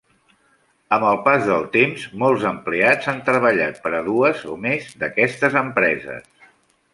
Amb 0.95 1.03
el 1.09 1.19
pas 1.27 1.43
del 1.49 1.67
temps, 1.75 2.05
molts 2.23 2.45
empleats 2.51 3.11
han 3.13 3.19
treballat 3.29 3.77
per 3.85 3.93
a 3.99 4.01
dues 4.09 4.43
o 4.55 4.59
més 4.65 4.89
d'aquestes 5.05 5.61
empreses. 5.63 6.27